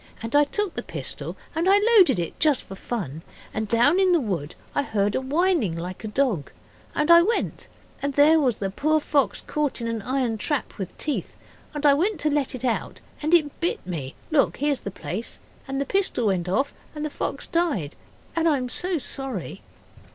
[0.23, 1.37] And I took the pistol.
[1.53, 3.21] And I loaded it just for fun.
[3.53, 6.49] And down in the wood I heard a whining like a dog,
[6.95, 7.67] and I went,
[8.01, 11.35] and there was the poor fox caught in an iron trap with teeth.
[11.75, 15.37] And I went to let it out and it bit me look, here's the place
[15.67, 17.93] and the pistol went off and the fox died,
[18.35, 19.61] and I am so sorry.